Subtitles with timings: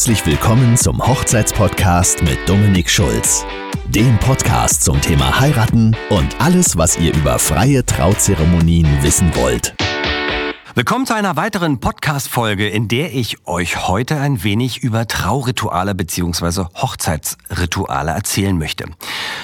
[0.00, 3.44] Herzlich willkommen zum Hochzeitspodcast mit Dominik Schulz.
[3.86, 9.74] Dem Podcast zum Thema Heiraten und alles, was ihr über freie Trauzeremonien wissen wollt.
[10.74, 16.64] Willkommen zu einer weiteren Podcast-Folge, in der ich euch heute ein wenig über Traurituale bzw.
[16.76, 18.86] Hochzeitsrituale erzählen möchte.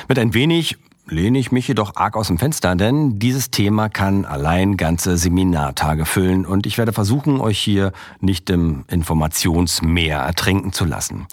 [0.09, 0.79] Mit ein wenig
[1.09, 6.05] lehne ich mich jedoch arg aus dem Fenster, denn dieses Thema kann allein ganze Seminartage
[6.05, 11.27] füllen und ich werde versuchen, euch hier nicht im Informationsmeer ertrinken zu lassen.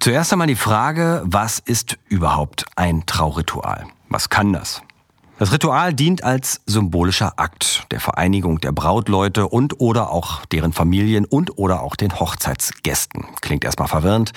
[0.00, 3.86] Zuerst einmal die Frage, was ist überhaupt ein Trauritual?
[4.08, 4.82] Was kann das?
[5.40, 11.24] Das Ritual dient als symbolischer Akt der Vereinigung der Brautleute und oder auch deren Familien
[11.24, 13.24] und oder auch den Hochzeitsgästen.
[13.40, 14.32] Klingt erstmal verwirrend,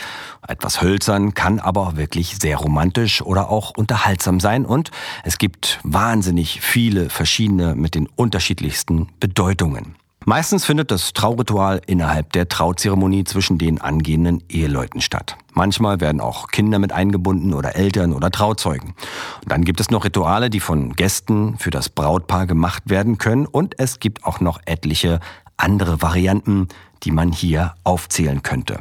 [0.47, 4.91] etwas hölzern, kann aber wirklich sehr romantisch oder auch unterhaltsam sein und
[5.25, 9.97] es gibt wahnsinnig viele verschiedene mit den unterschiedlichsten Bedeutungen.
[10.25, 15.35] Meistens findet das Trauritual innerhalb der Trauzeremonie zwischen den angehenden Eheleuten statt.
[15.52, 18.95] Manchmal werden auch Kinder mit eingebunden oder Eltern oder Trauzeugen.
[19.41, 23.45] Und dann gibt es noch Rituale, die von Gästen für das Brautpaar gemacht werden können
[23.45, 25.19] und es gibt auch noch etliche
[25.57, 26.69] andere Varianten,
[27.03, 28.79] die man hier aufzählen könnte.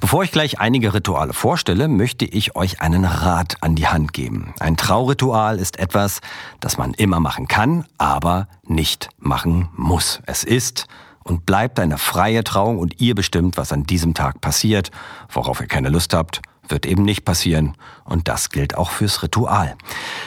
[0.00, 4.54] Bevor ich gleich einige Rituale vorstelle, möchte ich euch einen Rat an die Hand geben.
[4.60, 6.20] Ein Trauritual ist etwas,
[6.60, 10.20] das man immer machen kann, aber nicht machen muss.
[10.26, 10.86] Es ist
[11.24, 14.90] und bleibt eine freie Trauung und ihr bestimmt, was an diesem Tag passiert,
[15.30, 17.74] worauf ihr keine Lust habt wird eben nicht passieren.
[18.04, 19.76] Und das gilt auch fürs Ritual.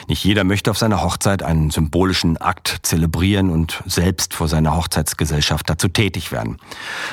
[0.08, 5.68] Nicht jeder möchte auf seiner Hochzeit einen symbolischen Akt zelebrieren und selbst vor seiner Hochzeitsgesellschaft
[5.68, 6.58] dazu tätig werden.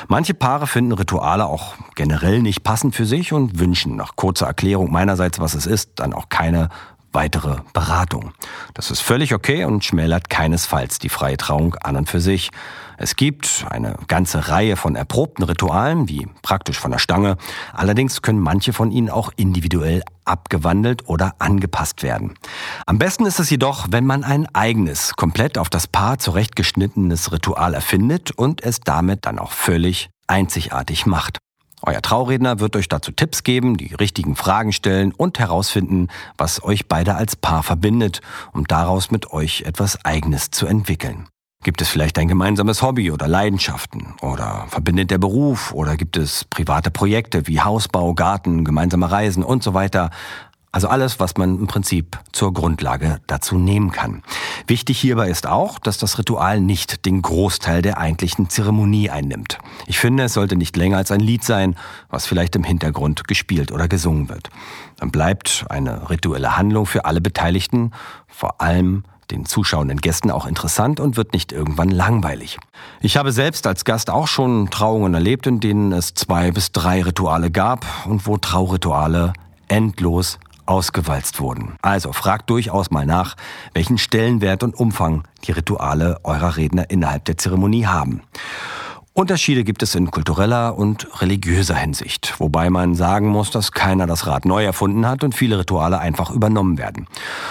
[0.08, 4.90] Manche Paare finden Rituale auch generell nicht passend für sich und wünschen nach kurzer Erklärung
[4.92, 6.68] meinerseits, was es ist, dann auch keine
[7.12, 8.32] weitere Beratung.
[8.74, 12.50] Das ist völlig okay und schmälert keinesfalls die freie Trauung an und für sich.
[12.98, 17.38] Es gibt eine ganze Reihe von erprobten Ritualen, wie praktisch von der Stange.
[17.72, 22.34] Allerdings können manche von ihnen auch individuell abgewandelt oder angepasst werden.
[22.86, 27.74] Am besten ist es jedoch, wenn man ein eigenes, komplett auf das Paar zurechtgeschnittenes Ritual
[27.74, 31.38] erfindet und es damit dann auch völlig einzigartig macht.
[31.82, 36.88] Euer Trauredner wird euch dazu Tipps geben, die richtigen Fragen stellen und herausfinden, was euch
[36.88, 38.20] beide als Paar verbindet,
[38.52, 41.26] um daraus mit euch etwas Eigenes zu entwickeln.
[41.62, 44.14] Gibt es vielleicht ein gemeinsames Hobby oder Leidenschaften?
[44.22, 45.72] Oder verbindet der Beruf?
[45.74, 50.10] Oder gibt es private Projekte wie Hausbau, Garten, gemeinsame Reisen und so weiter?
[50.72, 54.22] Also alles, was man im Prinzip zur Grundlage dazu nehmen kann.
[54.68, 59.58] Wichtig hierbei ist auch, dass das Ritual nicht den Großteil der eigentlichen Zeremonie einnimmt.
[59.86, 61.74] Ich finde, es sollte nicht länger als ein Lied sein,
[62.08, 64.50] was vielleicht im Hintergrund gespielt oder gesungen wird.
[64.98, 67.90] Dann bleibt eine rituelle Handlung für alle Beteiligten,
[68.28, 72.58] vor allem den zuschauenden Gästen auch interessant und wird nicht irgendwann langweilig.
[73.00, 77.02] Ich habe selbst als Gast auch schon Trauungen erlebt, in denen es zwei bis drei
[77.02, 79.32] Rituale gab und wo Traurituale
[79.68, 80.38] endlos
[80.70, 81.74] ausgewalzt wurden.
[81.82, 83.36] Also fragt durchaus mal nach,
[83.74, 88.22] welchen Stellenwert und Umfang die Rituale eurer Redner innerhalb der Zeremonie haben.
[89.12, 94.28] Unterschiede gibt es in kultureller und religiöser Hinsicht, wobei man sagen muss, dass keiner das
[94.28, 97.08] Rad neu erfunden hat und viele Rituale einfach übernommen werden.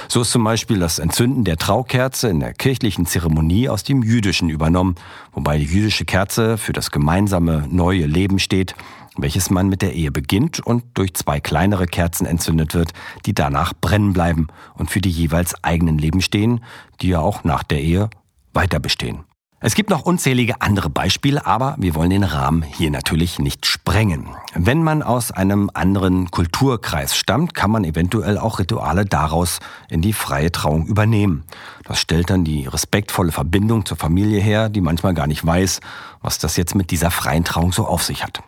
[0.07, 4.49] So ist zum Beispiel das Entzünden der Traukerze in der kirchlichen Zeremonie aus dem Jüdischen
[4.49, 4.95] übernommen,
[5.33, 8.73] wobei die jüdische Kerze für das gemeinsame neue Leben steht,
[9.17, 12.91] welches man mit der Ehe beginnt und durch zwei kleinere Kerzen entzündet wird,
[13.25, 16.63] die danach brennen bleiben und für die jeweils eigenen Leben stehen,
[17.01, 18.09] die ja auch nach der Ehe
[18.53, 19.23] weiter bestehen.
[19.61, 24.29] Es gibt noch unzählige andere Beispiele, aber wir wollen den Rahmen hier natürlich nicht sprengen.
[24.53, 29.59] Wenn man aus einem anderen Kulturkreis stammt, kann man eventuell auch Rituale daraus
[29.89, 31.43] in die freie Trauung übernehmen.
[31.83, 35.81] Das stellt dann die respektvolle Verbindung zur Familie her, die manchmal gar nicht weiß,
[36.21, 38.41] was das jetzt mit dieser freien Trauung so auf sich hat.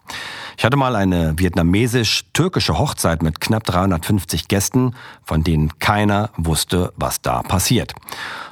[0.57, 7.21] Ich hatte mal eine vietnamesisch-türkische Hochzeit mit knapp 350 Gästen, von denen keiner wusste, was
[7.21, 7.93] da passiert.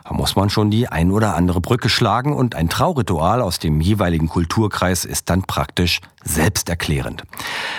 [0.03, 3.79] Da muss man schon die ein oder andere Brücke schlagen und ein Trauritual aus dem
[3.79, 7.23] jeweiligen Kulturkreis ist dann praktisch selbsterklärend.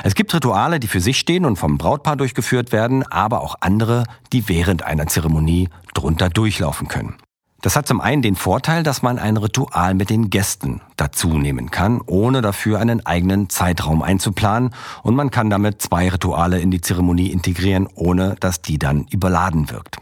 [0.04, 4.04] Es gibt Rituale, die für sich stehen und vom Brautpaar durchgeführt werden, aber auch andere,
[4.32, 7.16] die während einer Zeremonie drunter durchlaufen können.
[7.62, 11.70] Das hat zum einen den Vorteil, dass man ein Ritual mit den Gästen dazu nehmen
[11.70, 16.80] kann, ohne dafür einen eigenen Zeitraum einzuplanen und man kann damit zwei Rituale in die
[16.80, 19.99] Zeremonie integrieren, ohne dass die dann überladen wirkt.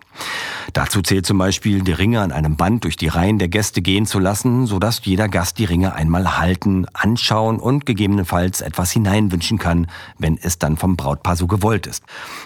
[0.72, 4.06] Dazu zählt zum Beispiel, die Ringe an einem Band durch die Reihen der Gäste gehen
[4.06, 9.86] zu lassen, sodass jeder Gast die Ringe einmal halten, anschauen und gegebenenfalls etwas hineinwünschen kann,
[10.18, 12.04] wenn es dann vom Brautpaar so gewollt ist.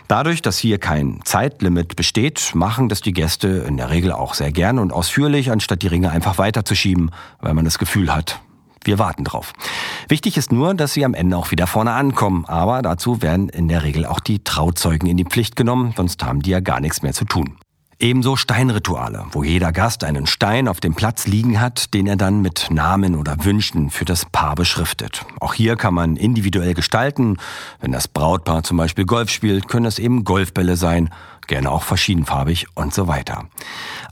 [0.08, 4.52] Dadurch, dass hier kein Zeitlimit besteht, machen das die Gäste in der Regel auch sehr
[4.52, 7.10] gern und ausführlich, anstatt die Ringe einfach weiterzuschieben,
[7.40, 8.40] weil man das Gefühl hat,
[8.84, 9.52] Wir warten drauf.
[10.08, 12.44] Wichtig ist nur, dass sie am Ende auch wieder vorne ankommen.
[12.46, 16.42] Aber dazu werden in der Regel auch die Trauzeugen in die Pflicht genommen, sonst haben
[16.42, 17.58] die ja gar nichts mehr zu tun.
[18.02, 22.43] Ebenso Steinrituale, wo jeder Gast einen Stein auf dem Platz liegen hat, den er dann
[22.43, 25.25] mit Namen oder Wünschen für das Paar beschriftet.
[25.38, 27.37] Auch hier kann man individuell gestalten.
[27.81, 31.10] Wenn das Brautpaar zum Beispiel Golf spielt, können es eben Golfbälle sein,
[31.46, 33.44] gerne auch verschiedenfarbig und so weiter.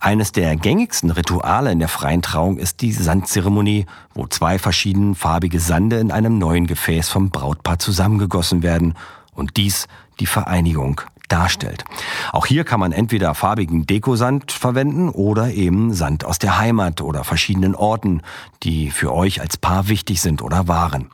[0.01, 5.99] Eines der gängigsten Rituale in der freien Trauung ist die Sandzeremonie, wo zwei verschiedenfarbige Sande
[5.99, 8.95] in einem neuen Gefäß vom Brautpaar zusammengegossen werden
[9.35, 9.89] und dies
[10.21, 11.01] die Vereinigung
[11.33, 11.85] darstellt.
[12.33, 17.25] Auch hier kann man entweder farbigen Dekosand verwenden oder eben Sand aus der Heimat oder
[17.25, 18.23] verschiedenen Orten,
[18.63, 21.11] die für euch als Paar wichtig sind oder waren.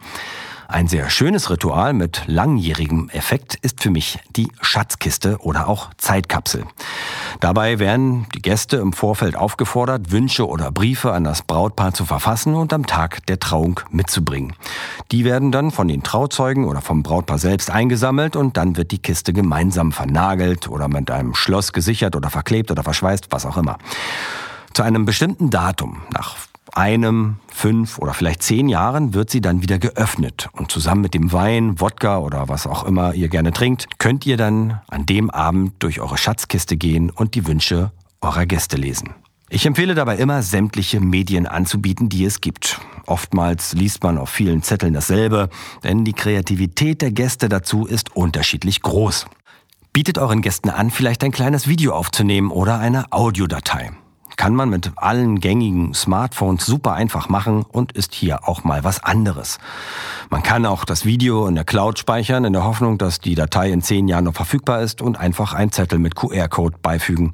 [0.69, 6.65] Ein sehr schönes Ritual mit langjährigem Effekt ist für mich die Schatzkiste oder auch Zeitkapsel.
[7.39, 12.55] Dabei werden die Gäste im Vorfeld aufgefordert, Wünsche oder Briefe an das Brautpaar zu verfassen
[12.55, 14.55] und am Tag der Trauung mitzubringen.
[15.13, 18.99] Die werden dann von den Trauzeugen oder vom Brautpaar selbst eingesammelt und dann wird die
[18.99, 23.79] Kiste gemeinsam vernagelt oder mit einem Schloss gesichert oder verklebt oder verschweißt, was auch immer.
[24.75, 26.37] Zu einem bestimmten Datum, nach
[26.77, 30.49] einem, fünf oder vielleicht zehn Jahren wird sie dann wieder geöffnet.
[30.53, 34.37] Und zusammen mit dem Wein, Wodka oder was auch immer ihr gerne trinkt, könnt ihr
[34.37, 39.15] dann an dem Abend durch eure Schatzkiste gehen und die Wünsche eurer Gäste lesen.
[39.49, 42.81] Ich empfehle dabei immer, sämtliche Medien anzubieten, die es gibt.
[43.07, 45.49] Oftmals liest man auf vielen Zetteln dasselbe,
[45.85, 49.27] denn die Kreativität der Gäste dazu ist unterschiedlich groß.
[49.93, 53.93] Bietet euren Gästen an, vielleicht ein kleines Video aufzunehmen oder eine Audiodatei
[54.37, 59.03] kann man mit allen gängigen Smartphones super einfach machen und ist hier auch mal was
[59.03, 59.59] anderes.
[60.31, 63.71] Man kann auch das Video in der Cloud speichern, in der Hoffnung, dass die Datei
[63.71, 67.33] in zehn Jahren noch verfügbar ist und einfach einen Zettel mit QR-Code beifügen.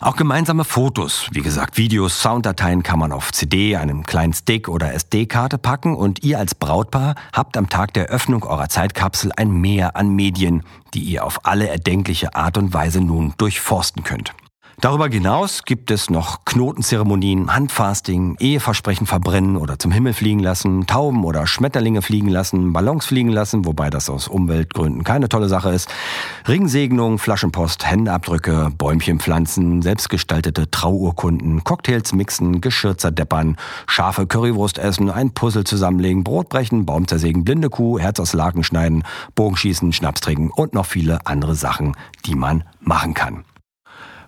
[0.00, 4.94] Auch gemeinsame Fotos, wie gesagt, Videos, Sounddateien kann man auf CD, einem kleinen Stick oder
[4.94, 9.96] SD-Karte packen und ihr als Brautpaar habt am Tag der Öffnung eurer Zeitkapsel ein Mehr
[9.96, 10.62] an Medien,
[10.94, 14.32] die ihr auf alle erdenkliche Art und Weise nun durchforsten könnt.
[14.80, 21.24] Darüber hinaus gibt es noch Knotenzeremonien, Handfasting, Eheversprechen verbrennen oder zum Himmel fliegen lassen, Tauben
[21.24, 25.88] oder Schmetterlinge fliegen lassen, Ballons fliegen lassen, wobei das aus Umweltgründen keine tolle Sache ist,
[26.46, 33.56] Ringsegnung, Flaschenpost, Händeabdrücke, Bäumchen pflanzen, selbstgestaltete Trauurkunden, Cocktails mixen, Geschirr zerdeppern,
[33.88, 38.62] scharfe Currywurst essen, ein Puzzle zusammenlegen, Brot brechen, Baum zersägen, blinde Kuh, Herz aus Laken
[38.62, 39.02] schneiden,
[39.34, 41.96] Bogenschießen, Schnaps trinken und noch viele andere Sachen,
[42.26, 43.42] die man machen kann.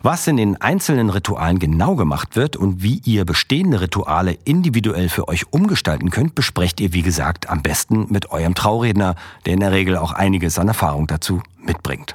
[0.03, 5.29] Was in den einzelnen Ritualen genau gemacht wird und wie ihr bestehende Rituale individuell für
[5.29, 9.15] euch umgestalten könnt, besprecht ihr, wie gesagt, am besten mit eurem Trauredner,
[9.45, 12.15] der in der Regel auch einiges an Erfahrung dazu mitbringt.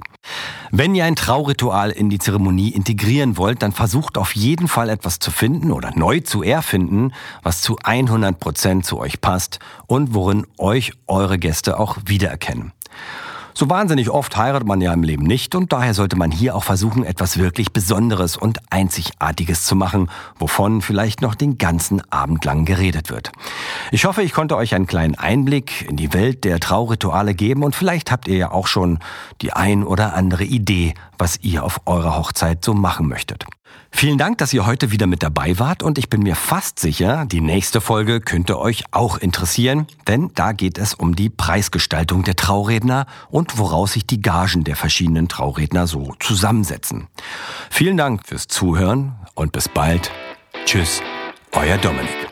[0.71, 5.19] Wenn ihr ein Trauritual in die Zeremonie integrieren wollt, dann versucht auf jeden Fall etwas
[5.19, 10.47] zu finden oder neu zu erfinden, was zu 100 Prozent zu euch passt und worin
[10.57, 12.73] euch eure Gäste auch wiedererkennen.
[13.57, 16.63] So wahnsinnig oft heiratet man ja im Leben nicht und daher sollte man hier auch
[16.65, 22.65] versuchen, etwas wirklich Besonderes und Einzigartiges zu machen, wovon vielleicht noch den ganzen Abend lang
[22.65, 23.31] geredet wird.
[23.91, 27.77] Ich hoffe, ich konnte euch einen kleinen Einblick in die Welt der Traurituale geben und
[27.77, 28.99] vielleicht habt ihr ja auch schon
[29.41, 33.45] die ein oder andere Idee, was ihr auf eurer Hochzeit so machen möchtet.
[33.91, 37.25] Vielen Dank, dass ihr heute wieder mit dabei wart und ich bin mir fast sicher,
[37.25, 42.35] die nächste Folge könnte euch auch interessieren, denn da geht es um die Preisgestaltung der
[42.35, 47.07] Trauredner und woraus sich die Gagen der verschiedenen Trauredner so zusammensetzen.
[47.69, 50.11] Vielen Dank fürs Zuhören und bis bald.
[50.65, 51.01] Tschüss,
[51.53, 52.24] euer Dominik.